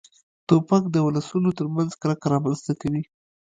[0.47, 3.01] توپک د ولسونو تر منځ کرکه رامنځته کوي.